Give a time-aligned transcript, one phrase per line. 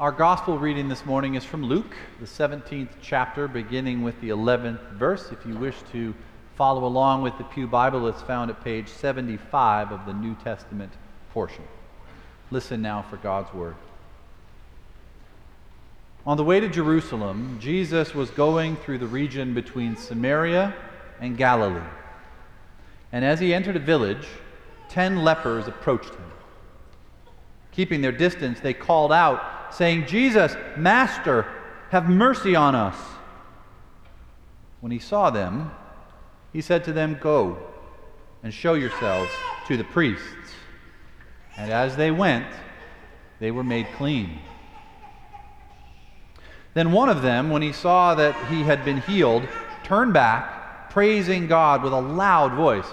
[0.00, 4.92] Our gospel reading this morning is from Luke, the 17th chapter, beginning with the 11th
[4.92, 5.30] verse.
[5.30, 6.14] If you wish to
[6.56, 10.90] follow along with the Pew Bible, it's found at page 75 of the New Testament
[11.34, 11.64] portion.
[12.50, 13.74] Listen now for God's word.
[16.24, 20.74] On the way to Jerusalem, Jesus was going through the region between Samaria
[21.20, 21.86] and Galilee.
[23.12, 24.26] And as he entered a village,
[24.88, 26.32] ten lepers approached him.
[27.72, 31.46] Keeping their distance, they called out, saying, Jesus, Master,
[31.90, 32.96] have mercy on us.
[34.80, 35.70] When he saw them,
[36.52, 37.58] he said to them, Go
[38.42, 39.30] and show yourselves
[39.68, 40.24] to the priests.
[41.56, 42.46] And as they went,
[43.38, 44.38] they were made clean.
[46.74, 49.46] Then one of them, when he saw that he had been healed,
[49.82, 52.86] turned back, praising God with a loud voice.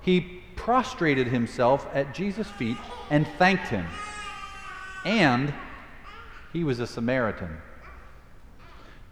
[0.00, 0.20] He
[0.56, 2.76] prostrated himself at Jesus' feet
[3.10, 3.86] and thanked him.
[5.04, 5.54] And
[6.56, 7.54] he was a Samaritan.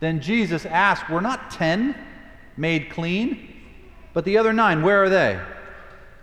[0.00, 1.94] Then Jesus asked, Were not ten
[2.56, 3.60] made clean?
[4.14, 5.38] But the other nine, where are they?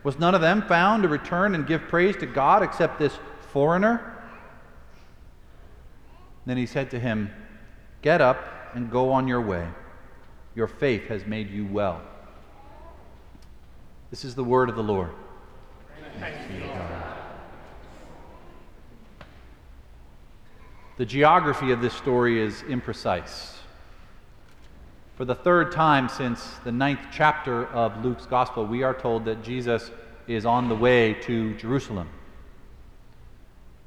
[0.03, 3.19] Was none of them found to return and give praise to God except this
[3.51, 4.17] foreigner?
[6.47, 7.29] Then he said to him,
[8.01, 9.67] Get up and go on your way.
[10.55, 12.01] Your faith has made you well.
[14.09, 15.11] This is the word of the Lord.
[20.97, 23.53] The geography of this story is imprecise.
[25.15, 29.41] For the third time since the ninth chapter of Luke's Gospel, we are told that
[29.41, 29.89] Jesus
[30.27, 32.09] is on the way to Jerusalem.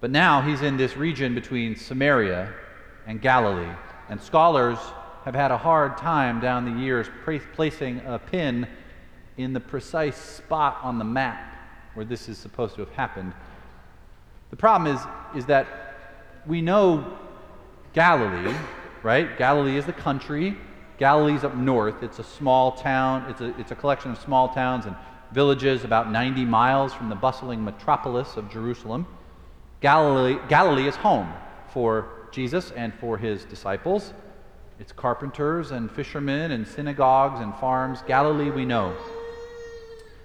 [0.00, 2.52] But now he's in this region between Samaria
[3.06, 3.74] and Galilee.
[4.08, 4.78] And scholars
[5.24, 7.06] have had a hard time down the years
[7.54, 8.66] placing a pin
[9.36, 11.54] in the precise spot on the map
[11.94, 13.34] where this is supposed to have happened.
[14.50, 15.02] The problem is,
[15.36, 15.83] is that
[16.46, 17.18] we know
[17.92, 18.54] Galilee,
[19.02, 19.36] right?
[19.38, 20.56] Galilee is the country.
[20.98, 22.02] Galilee's up north.
[22.02, 23.28] It's a small town.
[23.30, 24.94] It's a, it's a collection of small towns and
[25.32, 29.06] villages about 90 miles from the bustling metropolis of Jerusalem.
[29.80, 31.32] Galilee, Galilee is home
[31.68, 34.12] for Jesus and for his disciples.
[34.78, 38.00] It's carpenters and fishermen and synagogues and farms.
[38.06, 38.96] Galilee, we know.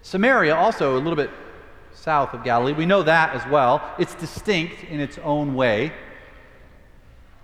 [0.01, 1.29] Samaria, also a little bit
[1.93, 3.95] south of Galilee, we know that as well.
[3.99, 5.91] It's distinct in its own way.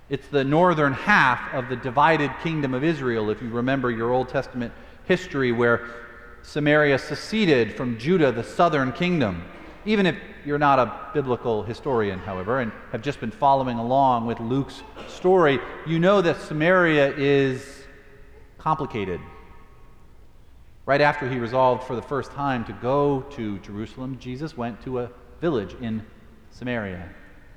[0.07, 4.29] It's the northern half of the divided kingdom of Israel, if you remember your Old
[4.29, 4.71] Testament
[5.05, 5.87] history, where
[6.43, 9.43] Samaria seceded from Judah, the southern kingdom.
[9.83, 10.15] Even if
[10.45, 15.59] you're not a biblical historian, however, and have just been following along with Luke's story,
[15.87, 17.83] you know that Samaria is
[18.59, 19.19] complicated.
[20.85, 24.99] Right after he resolved for the first time to go to Jerusalem, Jesus went to
[24.99, 25.09] a
[25.41, 26.05] village in
[26.51, 27.09] Samaria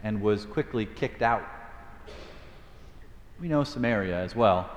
[0.03, 1.43] and was quickly kicked out.
[3.41, 4.69] We know Samaria as well.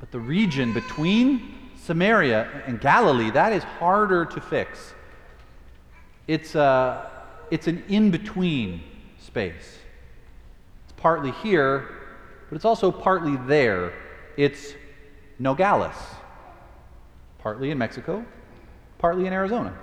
[0.00, 4.94] But the region between Samaria and Galilee, that is harder to fix.
[6.26, 7.08] It's, a, uh,
[7.50, 8.82] it's an in between
[9.18, 9.78] space.
[10.84, 11.88] It's partly here,
[12.48, 13.92] but it's also partly there.
[14.38, 14.74] It's
[15.38, 15.96] Nogales,
[17.38, 18.24] partly in Mexico,
[18.98, 19.76] partly in Arizona.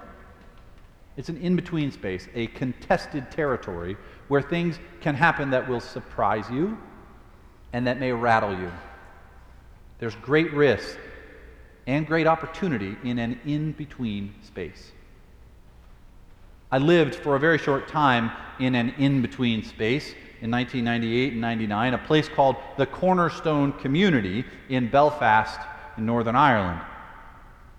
[1.18, 3.98] It's an in between space, a contested territory
[4.30, 6.78] where things can happen that will surprise you
[7.74, 8.72] and that may rattle you.
[10.00, 10.98] There's great risk
[11.88, 14.92] and great opportunity in an in between space.
[16.72, 21.42] I lived for a very short time in an in between space in 1998 and
[21.42, 25.60] 99, a place called the Cornerstone Community in Belfast,
[25.98, 26.82] in Northern Ireland.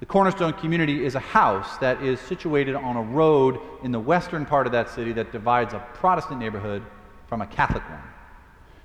[0.00, 4.44] The Cornerstone Community is a house that is situated on a road in the western
[4.44, 6.82] part of that city that divides a Protestant neighborhood
[7.28, 8.11] from a Catholic one.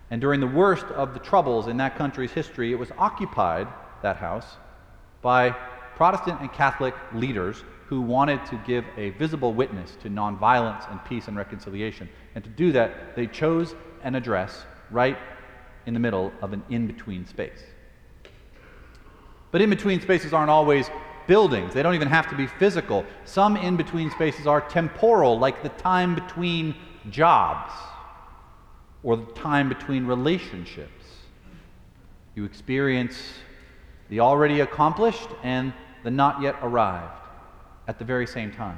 [0.10, 3.68] And during the worst of the troubles in that country's history, it was occupied,
[4.04, 4.58] that house,
[5.22, 5.50] by
[5.96, 11.28] Protestant and Catholic leaders who wanted to give a visible witness to nonviolence and peace
[11.28, 12.10] and reconciliation.
[12.36, 15.18] And to do that, they chose an address right
[15.86, 17.64] in the middle of an in between space.
[19.52, 20.90] But in between spaces aren't always
[21.28, 23.06] buildings, they don't even have to be physical.
[23.26, 26.76] Some in between spaces are temporal, like the time between
[27.10, 27.74] jobs
[29.08, 31.06] or the time between relationships.
[32.36, 33.18] You experience
[34.10, 35.72] the already accomplished and
[36.04, 37.26] the not yet arrived
[37.88, 38.78] at the very same time.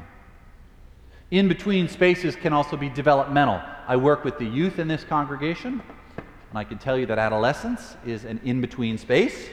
[1.31, 3.59] In between spaces can also be developmental.
[3.87, 5.81] I work with the youth in this congregation,
[6.17, 9.49] and I can tell you that adolescence is an in between space.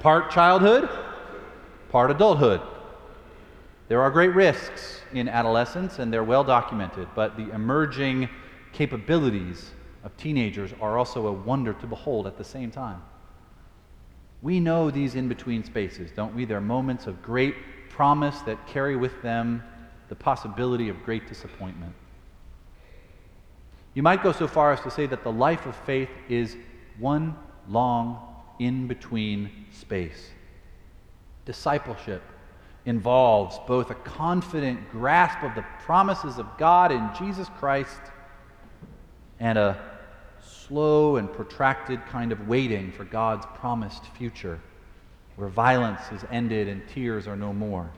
[0.00, 0.90] Part childhood,
[1.88, 2.60] part adulthood.
[3.88, 8.28] There are great risks in adolescence, and they're well documented, but the emerging
[8.72, 9.70] capabilities
[10.04, 13.02] of teenagers are also a wonder to behold at the same time.
[14.42, 16.44] We know these in between spaces, don't we?
[16.44, 17.54] They're moments of great
[17.90, 19.62] promise that carry with them
[20.08, 21.92] the possibility of great disappointment.
[23.94, 26.56] You might go so far as to say that the life of faith is
[26.98, 27.36] one
[27.68, 28.26] long
[28.58, 30.30] in between space.
[31.44, 32.22] Discipleship
[32.86, 38.00] involves both a confident grasp of the promises of God in Jesus Christ
[39.40, 39.76] and a
[40.40, 44.60] slow and protracted kind of waiting for God's promised future,
[45.36, 47.90] where violence is ended and tears are no more.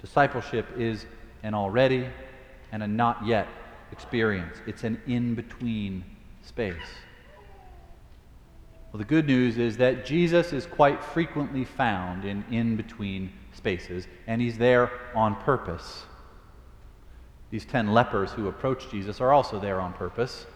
[0.00, 1.06] Discipleship is
[1.42, 2.08] an already
[2.70, 3.46] and a not yet
[3.90, 6.04] experience, it's an in between
[6.42, 6.76] space.
[8.92, 14.06] Well, the good news is that Jesus is quite frequently found in in between spaces,
[14.26, 16.04] and he's there on purpose.
[17.52, 20.46] These ten lepers who approach Jesus are also there on purpose.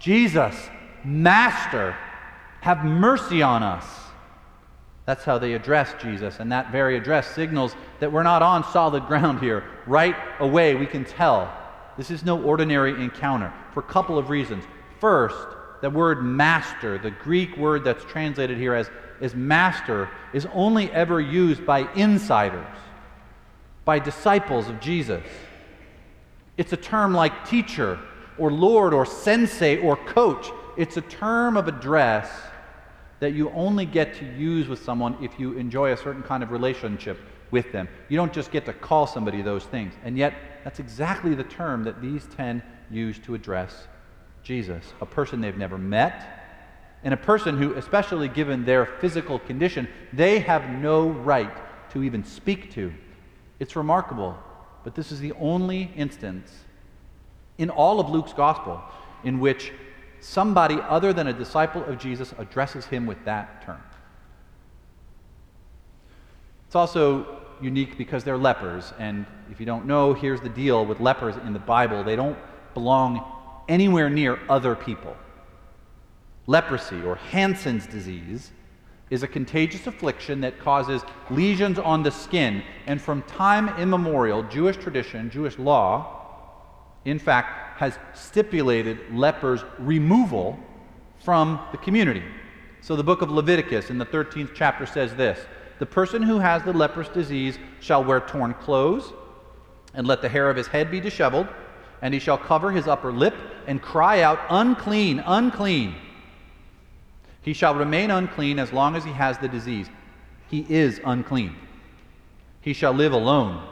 [0.00, 0.68] Jesus,
[1.04, 1.96] Master,
[2.60, 3.86] have mercy on us.
[5.06, 9.06] That's how they address Jesus, and that very address signals that we're not on solid
[9.06, 9.62] ground here.
[9.86, 11.56] Right away, we can tell
[11.96, 14.64] this is no ordinary encounter for a couple of reasons.
[14.98, 15.38] First,
[15.82, 18.90] the word master, the Greek word that's translated here as,
[19.20, 22.76] as master, is only ever used by insiders,
[23.84, 25.22] by disciples of Jesus.
[26.60, 27.98] It's a term like teacher
[28.36, 30.50] or Lord or sensei or coach.
[30.76, 32.30] It's a term of address
[33.20, 36.50] that you only get to use with someone if you enjoy a certain kind of
[36.50, 37.18] relationship
[37.50, 37.88] with them.
[38.10, 39.94] You don't just get to call somebody those things.
[40.04, 43.88] And yet, that's exactly the term that these 10 use to address
[44.42, 46.44] Jesus a person they've never met,
[47.04, 51.56] and a person who, especially given their physical condition, they have no right
[51.92, 52.92] to even speak to.
[53.58, 54.38] It's remarkable,
[54.84, 56.52] but this is the only instance
[57.58, 58.82] in all of Luke's gospel
[59.24, 59.72] in which
[60.20, 63.82] somebody other than a disciple of Jesus addresses him with that term.
[66.66, 68.92] It's also unique because they're lepers.
[68.98, 72.38] And if you don't know, here's the deal with lepers in the Bible they don't
[72.74, 73.24] belong
[73.68, 75.16] anywhere near other people.
[76.46, 78.50] Leprosy, or Hansen's disease,
[79.10, 82.62] is a contagious affliction that causes lesions on the skin.
[82.86, 86.16] And from time immemorial, Jewish tradition, Jewish law,
[87.04, 90.58] in fact, has stipulated lepers' removal
[91.18, 92.22] from the community.
[92.82, 95.38] So the book of Leviticus in the 13th chapter says this
[95.78, 99.12] The person who has the leprous disease shall wear torn clothes,
[99.92, 101.48] and let the hair of his head be disheveled,
[102.00, 103.34] and he shall cover his upper lip
[103.66, 105.94] and cry out, Unclean, unclean.
[107.42, 109.88] He shall remain unclean as long as he has the disease.
[110.48, 111.56] He is unclean.
[112.60, 113.66] He shall live alone.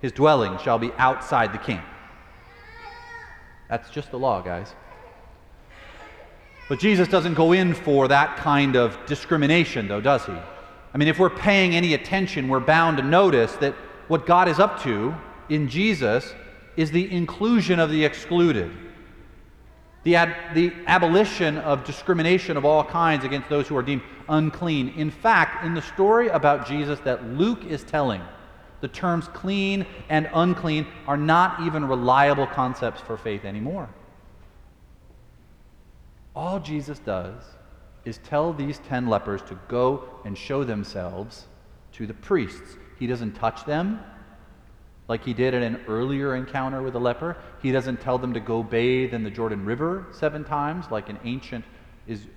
[0.00, 1.84] His dwelling shall be outside the camp.
[3.68, 4.74] That's just the law, guys.
[6.68, 10.32] But Jesus doesn't go in for that kind of discrimination, though, does he?
[10.94, 13.74] I mean, if we're paying any attention, we're bound to notice that
[14.08, 15.14] what God is up to
[15.48, 16.34] in Jesus
[16.76, 18.70] is the inclusion of the excluded,
[20.06, 24.90] the, ad, the abolition of discrimination of all kinds against those who are deemed unclean.
[24.90, 28.22] In fact, in the story about Jesus that Luke is telling,
[28.80, 33.88] the terms clean and unclean are not even reliable concepts for faith anymore.
[36.36, 37.42] All Jesus does
[38.04, 41.46] is tell these 10 lepers to go and show themselves
[41.94, 42.76] to the priests.
[43.00, 43.98] He doesn't touch them
[45.08, 47.36] like he did in an earlier encounter with a leper.
[47.62, 51.18] He doesn't tell them to go bathe in the Jordan River seven times like an
[51.24, 51.64] ancient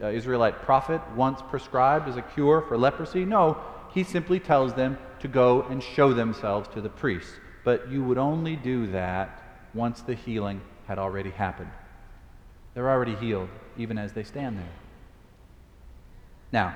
[0.01, 3.25] uh, Israelite prophet once prescribed as a cure for leprosy.
[3.25, 3.57] No,
[3.93, 7.33] he simply tells them to go and show themselves to the priests.
[7.63, 11.71] But you would only do that once the healing had already happened.
[12.73, 14.71] They're already healed, even as they stand there.
[16.51, 16.75] Now,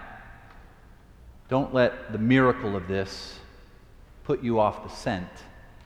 [1.50, 3.40] don't let the miracle of this
[4.24, 5.30] put you off the scent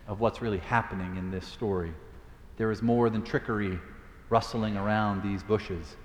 [0.07, 1.93] of what's really happening in this story.
[2.57, 3.79] There is more than trickery
[4.29, 5.95] rustling around these bushes.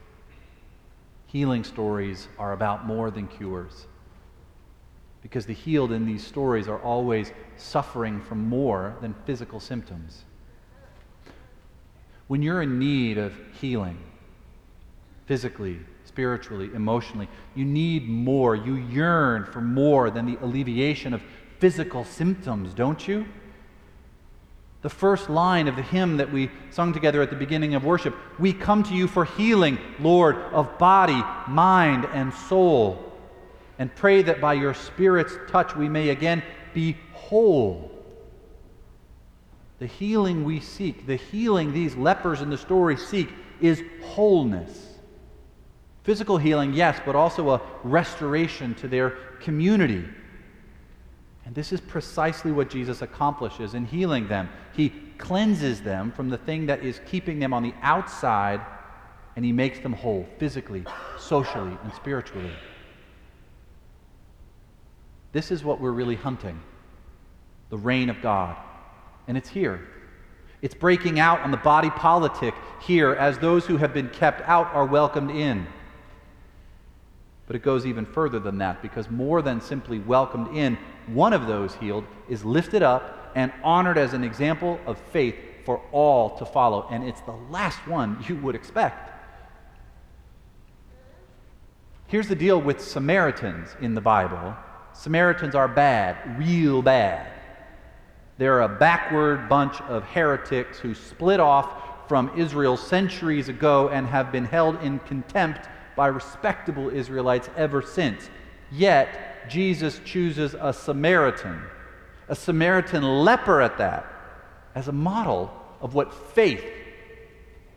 [1.27, 3.87] Healing stories are about more than cures
[5.23, 10.25] because the healed in these stories are always suffering from more than physical symptoms.
[12.27, 13.99] When you're in need of healing,
[15.27, 18.57] physically, spiritually, emotionally, you need more.
[18.57, 21.23] You yearn for more than the alleviation of
[21.59, 23.25] physical symptoms, don't you?
[24.83, 28.15] The first line of the hymn that we sung together at the beginning of worship
[28.39, 33.13] We come to you for healing, Lord, of body, mind, and soul
[33.83, 36.41] and pray that by your Spirit's touch we may again
[36.73, 37.91] be whole.
[39.81, 44.99] The healing we seek, the healing these lepers in the story seek, is wholeness.
[46.05, 49.11] Physical healing, yes, but also a restoration to their
[49.41, 50.05] community.
[51.53, 54.49] And this is precisely what Jesus accomplishes in healing them.
[54.73, 58.63] He cleanses them from the thing that is keeping them on the outside,
[59.37, 60.83] and He makes them whole physically,
[61.19, 62.55] socially, and spiritually.
[65.33, 66.59] This is what we're really hunting
[67.69, 68.57] the reign of God.
[69.29, 69.87] And it's here.
[70.63, 74.69] It's breaking out on the body politic here as those who have been kept out
[74.73, 75.67] are welcomed in.
[77.47, 81.47] But it goes even further than that because more than simply welcomed in, one of
[81.47, 85.35] those healed is lifted up and honored as an example of faith
[85.65, 86.87] for all to follow.
[86.91, 89.11] And it's the last one you would expect.
[92.07, 94.55] Here's the deal with Samaritans in the Bible
[94.93, 97.27] Samaritans are bad, real bad.
[98.37, 104.31] They're a backward bunch of heretics who split off from Israel centuries ago and have
[104.31, 108.29] been held in contempt by respectable Israelites ever since.
[108.71, 111.61] Yet, Jesus chooses a Samaritan,
[112.29, 114.07] a Samaritan leper at that,
[114.75, 116.65] as a model of what faith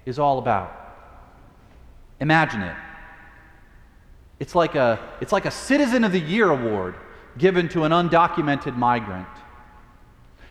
[0.05, 0.71] is all about.
[2.19, 2.75] Imagine it.
[4.39, 6.95] It's like a, it's like a Citizen of the Year award
[7.37, 9.27] given to an undocumented migrant.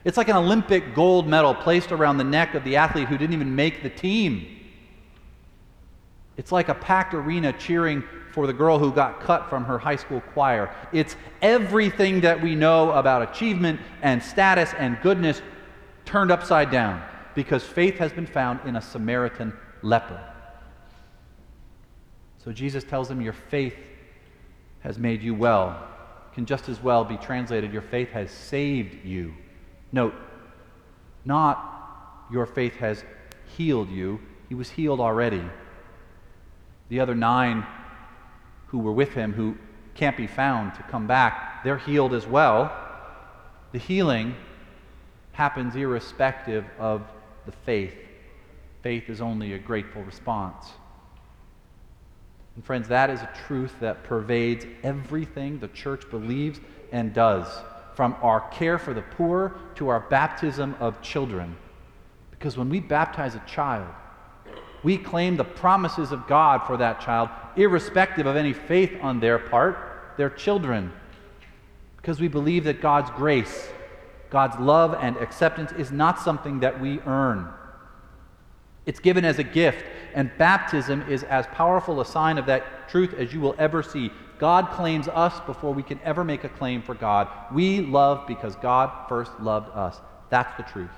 [0.04, 3.33] It's like an Olympic gold medal placed around the neck of the athlete who didn't
[3.33, 4.61] even make the team.
[6.37, 9.97] It's like a packed arena cheering for the girl who got cut from her high
[9.97, 10.75] school choir.
[10.93, 15.41] It's everything that we know about achievement and status and goodness
[16.05, 17.03] turned upside down
[17.35, 20.21] because faith has been found in a Samaritan leper.
[22.45, 23.76] So Jesus tells him, Your faith
[24.81, 25.88] has made you well.
[26.35, 29.33] Can just as well be translated, Your faith has saved you.
[29.93, 30.14] Note,
[31.25, 33.05] not your faith has
[33.57, 35.43] healed you, he was healed already.
[36.95, 37.67] The other nine
[38.69, 39.57] who were with him, who
[39.97, 42.73] can't be found to come back, they're healed as well.
[43.73, 44.37] The healing
[45.33, 47.03] happens irrespective of
[47.47, 47.97] the faith.
[48.83, 50.67] Faith is only a grateful response.
[52.55, 56.61] And friends, that is a truth that pervades everything the church believes
[56.93, 57.49] and does,
[57.97, 61.57] from our care for the poor to our baptism of children.
[62.31, 63.93] Because when we baptize a child,
[64.85, 69.38] we claim the promises of God for that child, irrespective of any faith on their
[69.38, 70.93] part, they're children.
[71.97, 73.69] Because we believe that God's grace,
[74.29, 77.49] God's love and acceptance is not something that we earn.
[78.85, 79.83] It's given as a gift,
[80.14, 84.11] and baptism is as powerful a sign of that truth as you will ever see.
[84.38, 87.29] God claims us before we can ever make a claim for God.
[87.50, 89.99] We love because God first loved us.
[90.29, 90.91] That's the truth.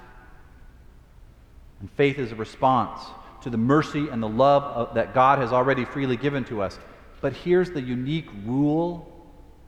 [1.79, 3.01] And faith is a response
[3.47, 6.81] to the mercy and the love of, that God has already freely given to us.
[7.21, 9.09] But here's the unique rule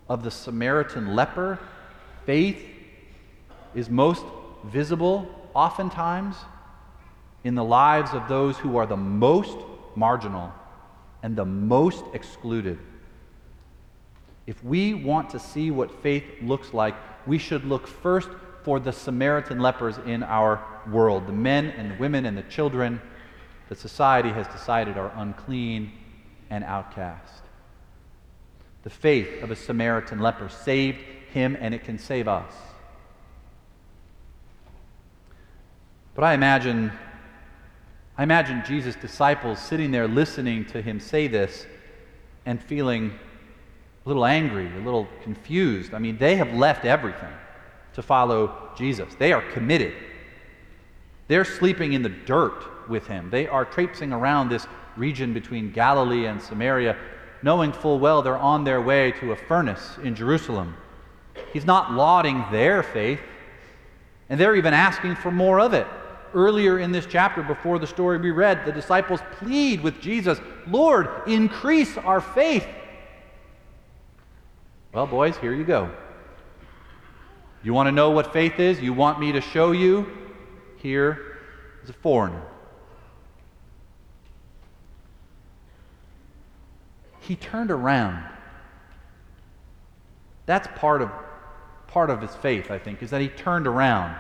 [0.09, 1.61] of the Samaritan leper
[2.27, 2.61] faith
[3.77, 4.25] is most
[4.65, 6.35] visible, oftentimes,
[7.45, 9.57] in the lives of those who are the most
[9.95, 10.53] marginal
[11.23, 12.81] and the most excluded.
[14.49, 16.97] If we want to see what faith looks like,
[17.29, 18.29] we should look first
[18.65, 23.01] for the Samaritan lepers in our world, the men and the women and the children
[23.69, 25.93] that society has decided are unclean
[26.51, 27.43] and outcast.
[28.83, 30.99] The faith of a Samaritan leper saved
[31.33, 32.53] him, and it can save us.
[36.15, 36.91] But I imagine
[38.19, 41.67] I imagine Jesus' disciples sitting there listening to him say this
[42.47, 43.17] and feeling
[44.05, 45.95] a little angry, a little confused.
[45.95, 47.33] I mean, they have left everything
[47.95, 49.95] to follow Jesus, they are committed.
[51.29, 54.67] They're sleeping in the dirt with him, they are traipsing around this
[54.97, 56.97] region between Galilee and Samaria,
[57.43, 60.75] knowing full well they're on their way to a furnace in Jerusalem.
[61.53, 63.21] He's not lauding their faith,
[64.29, 65.87] and they're even asking for more of it
[66.35, 71.09] earlier in this chapter, before the story we read, the disciples plead with Jesus, Lord,
[71.27, 72.67] increase our faith.
[74.93, 75.91] Well, boys, here you go.
[77.63, 78.81] You want to know what faith is?
[78.81, 80.07] You want me to show you?
[80.83, 81.39] Here
[81.83, 82.43] is a foreigner.
[87.21, 88.25] He turned around.
[90.47, 91.11] That's part of,
[91.89, 94.17] part of his faith, I think, is that he turned around.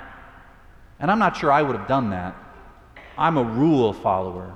[1.00, 2.36] And I'm not sure I would have done that.
[3.16, 4.54] I'm a rule follower.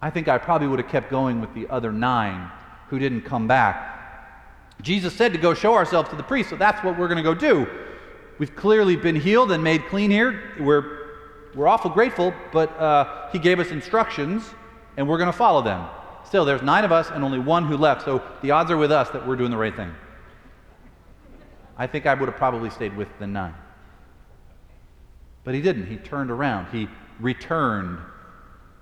[0.00, 2.50] I think I probably would have kept going with the other nine
[2.88, 4.00] who didn't come back.
[4.80, 7.22] Jesus said to go show ourselves to the priest, so that's what we're going to
[7.22, 7.68] go do.
[8.38, 10.54] We've clearly been healed and made clean here.
[10.58, 11.01] We're
[11.54, 14.44] we're awful grateful, but uh, he gave us instructions
[14.96, 15.86] and we're going to follow them.
[16.24, 18.92] Still, there's nine of us and only one who left, so the odds are with
[18.92, 19.92] us that we're doing the right thing.
[21.76, 23.54] I think I would have probably stayed with the nine.
[25.44, 25.86] But he didn't.
[25.86, 26.68] He turned around.
[26.70, 27.98] He returned.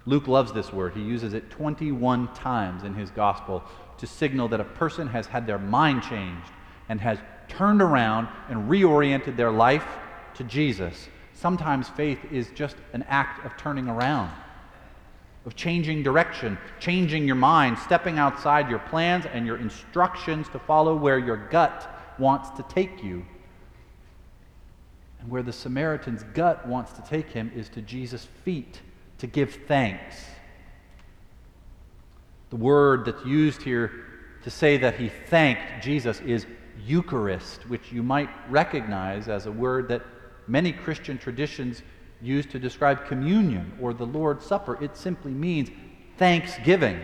[0.06, 0.94] Luke loves this word.
[0.94, 3.64] He uses it 21 times in his gospel
[3.98, 6.50] to signal that a person has had their mind changed
[6.88, 9.86] and has turned around and reoriented their life
[10.34, 11.08] to Jesus.
[11.40, 14.30] Sometimes faith is just an act of turning around,
[15.46, 20.94] of changing direction, changing your mind, stepping outside your plans and your instructions to follow
[20.94, 23.24] where your gut wants to take you.
[25.18, 28.82] And where the Samaritan's gut wants to take him is to Jesus' feet
[29.16, 30.16] to give thanks.
[32.50, 33.92] The word that's used here
[34.42, 36.44] to say that he thanked Jesus is
[36.84, 40.02] Eucharist, which you might recognize as a word that
[40.50, 41.82] many Christian traditions
[42.20, 44.82] use to describe communion or the Lord's Supper.
[44.82, 45.70] It simply means
[46.18, 47.00] thanksgiving.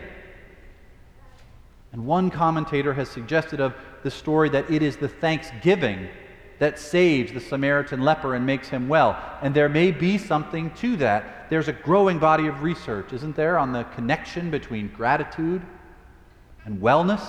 [1.92, 6.08] And one commentator has suggested of the story that it is the thanksgiving
[6.58, 9.18] that saves the Samaritan leper and makes him well.
[9.42, 11.48] And there may be something to that.
[11.48, 15.62] There's a growing body of research, isn't there, on the connection between gratitude
[16.64, 17.22] and wellness?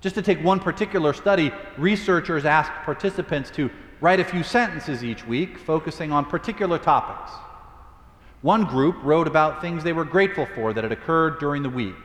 [0.00, 3.70] Just to take one particular study, researchers asked participants to
[4.00, 7.32] write a few sentences each week focusing on particular topics.
[8.42, 11.96] One group wrote about things they were grateful for that had occurred during the week.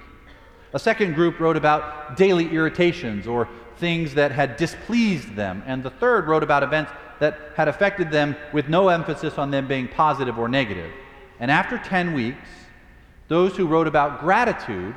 [0.73, 3.47] A second group wrote about daily irritations or
[3.77, 5.61] things that had displeased them.
[5.67, 9.67] And the third wrote about events that had affected them with no emphasis on them
[9.67, 10.91] being positive or negative.
[11.39, 12.49] And after 10 weeks,
[13.27, 14.95] those who wrote about gratitude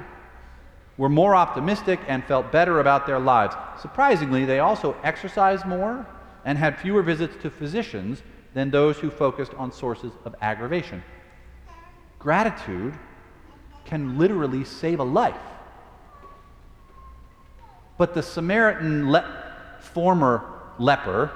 [0.96, 3.54] were more optimistic and felt better about their lives.
[3.80, 6.06] Surprisingly, they also exercised more
[6.46, 8.22] and had fewer visits to physicians
[8.54, 11.02] than those who focused on sources of aggravation.
[12.18, 12.94] Gratitude
[13.84, 15.36] can literally save a life.
[17.98, 20.44] But the Samaritan le- former
[20.78, 21.32] leper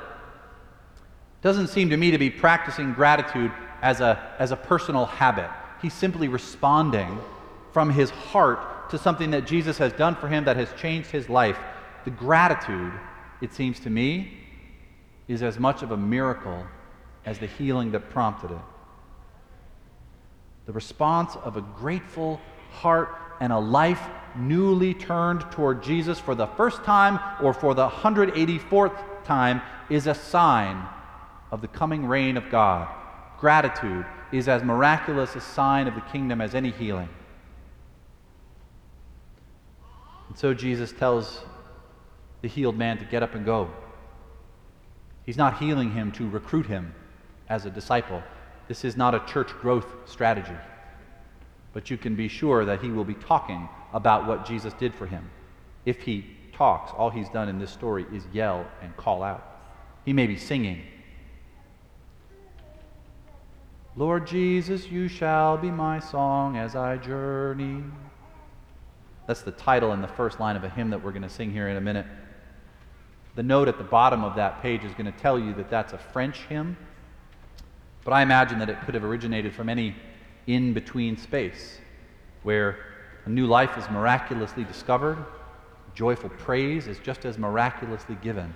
[1.43, 3.51] doesn't seem to me to be practicing gratitude
[3.83, 5.51] as a, as a personal habit.
[5.83, 7.19] He's simply responding
[7.73, 11.29] from his heart to something that Jesus has done for him that has changed his
[11.29, 11.59] life.
[12.05, 12.93] The gratitude,
[13.41, 14.40] it seems to me,
[15.31, 16.67] is as much of a miracle
[17.25, 18.59] as the healing that prompted it.
[20.67, 22.41] The response of a grateful
[22.73, 24.03] heart and a life
[24.37, 30.15] newly turned toward Jesus for the first time or for the 184th time is a
[30.15, 30.85] sign
[31.53, 32.89] of the coming reign of God.
[33.39, 37.09] Gratitude is as miraculous a sign of the kingdom as any healing.
[40.29, 41.41] And so Jesus tells
[42.43, 43.71] the healed man to get up and go.
[45.25, 46.95] He's not healing him to recruit him
[47.49, 48.23] as a disciple.
[48.69, 50.57] This is not a church growth strategy.
[51.73, 55.07] But you can be sure that he will be talking about what Jesus did for
[55.07, 55.31] him.
[55.85, 59.47] If he talks, all he's done in this story is yell and call out.
[60.05, 60.83] He may be singing.
[63.97, 67.83] Lord Jesus, you shall be my song as I journey.
[69.27, 71.53] That's the title and the first line of a hymn that we're going to sing
[71.53, 72.07] here in a minute.
[73.37, 75.93] The note at the bottom of that page is going to tell you that that's
[75.93, 76.77] a French hymn,
[78.05, 79.95] but I imagine that it could have originated from any
[80.47, 81.79] in between space
[82.43, 82.79] where
[83.27, 85.19] a new life is miraculously discovered,
[85.95, 88.55] joyful praise is just as miraculously given.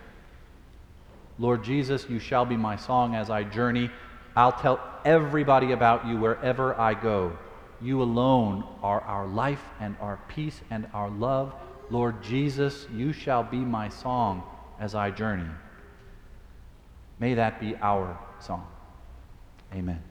[1.39, 3.91] Lord Jesus, you shall be my song as I journey.
[4.37, 7.37] I'll tell everybody about you wherever I go.
[7.81, 11.55] You alone are our life and our peace and our love.
[11.91, 14.43] Lord Jesus, you shall be my song
[14.79, 15.51] as I journey.
[17.19, 18.67] May that be our song.
[19.73, 20.03] Amen.